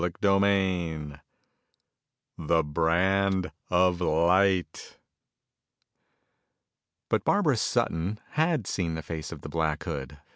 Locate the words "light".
4.01-4.97